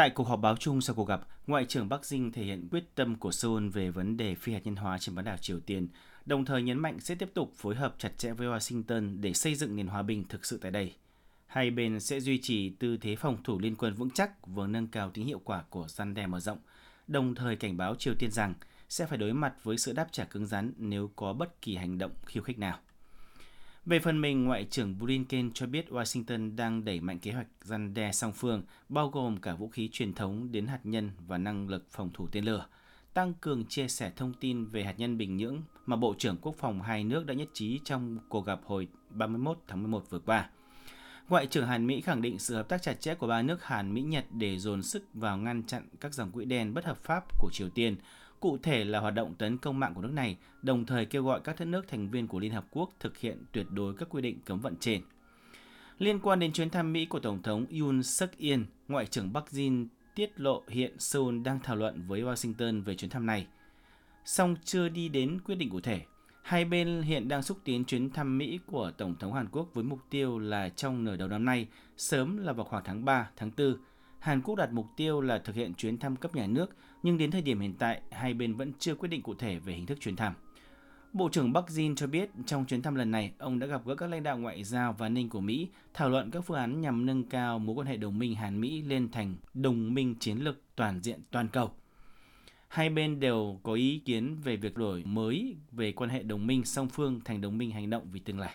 [0.00, 2.94] Tại cuộc họp báo chung sau cuộc gặp, Ngoại trưởng Bắc Dinh thể hiện quyết
[2.94, 5.88] tâm của Seoul về vấn đề phi hạt nhân hóa trên bán đảo Triều Tiên,
[6.26, 9.54] đồng thời nhấn mạnh sẽ tiếp tục phối hợp chặt chẽ với Washington để xây
[9.54, 10.94] dựng nền hòa bình thực sự tại đây.
[11.46, 14.86] Hai bên sẽ duy trì tư thế phòng thủ liên quân vững chắc và nâng
[14.86, 16.58] cao tính hiệu quả của gian đe mở rộng,
[17.06, 18.54] đồng thời cảnh báo Triều Tiên rằng
[18.88, 21.98] sẽ phải đối mặt với sự đáp trả cứng rắn nếu có bất kỳ hành
[21.98, 22.78] động khiêu khích nào.
[23.90, 27.94] Về phần mình, Ngoại trưởng Blinken cho biết Washington đang đẩy mạnh kế hoạch răn
[27.94, 31.68] đe song phương, bao gồm cả vũ khí truyền thống đến hạt nhân và năng
[31.68, 32.66] lực phòng thủ tên lửa,
[33.14, 36.54] tăng cường chia sẻ thông tin về hạt nhân Bình Nhưỡng mà Bộ trưởng Quốc
[36.58, 40.48] phòng hai nước đã nhất trí trong cuộc gặp hồi 31 tháng 11 vừa qua.
[41.28, 43.94] Ngoại trưởng Hàn Mỹ khẳng định sự hợp tác chặt chẽ của ba nước Hàn
[43.94, 47.38] Mỹ Nhật để dồn sức vào ngăn chặn các dòng quỹ đen bất hợp pháp
[47.38, 47.96] của Triều Tiên,
[48.40, 51.40] cụ thể là hoạt động tấn công mạng của nước này, đồng thời kêu gọi
[51.44, 54.22] các đất nước thành viên của Liên Hợp Quốc thực hiện tuyệt đối các quy
[54.22, 55.02] định cấm vận trên.
[55.98, 59.44] Liên quan đến chuyến thăm Mỹ của Tổng thống Yoon suk yeol Ngoại trưởng Bắc
[59.50, 63.46] Jin tiết lộ hiện Seoul đang thảo luận với Washington về chuyến thăm này.
[64.24, 66.00] Song chưa đi đến quyết định cụ thể.
[66.42, 69.84] Hai bên hiện đang xúc tiến chuyến thăm Mỹ của Tổng thống Hàn Quốc với
[69.84, 73.50] mục tiêu là trong nửa đầu năm nay, sớm là vào khoảng tháng 3, tháng
[73.56, 73.76] 4,
[74.20, 77.30] Hàn Quốc đặt mục tiêu là thực hiện chuyến thăm cấp nhà nước, nhưng đến
[77.30, 80.00] thời điểm hiện tại, hai bên vẫn chưa quyết định cụ thể về hình thức
[80.00, 80.34] chuyến thăm.
[81.12, 83.94] Bộ trưởng Bắc Jin cho biết trong chuyến thăm lần này, ông đã gặp gỡ
[83.94, 86.80] các lãnh đạo ngoại giao và an ninh của Mỹ, thảo luận các phương án
[86.80, 90.60] nhằm nâng cao mối quan hệ đồng minh Hàn-Mỹ lên thành đồng minh chiến lược
[90.76, 91.70] toàn diện toàn cầu.
[92.68, 96.64] Hai bên đều có ý kiến về việc đổi mới về quan hệ đồng minh
[96.64, 98.54] song phương thành đồng minh hành động vì tương lai.